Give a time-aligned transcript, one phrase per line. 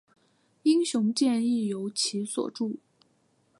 [0.63, 2.79] 英雄剑亦由其所铸。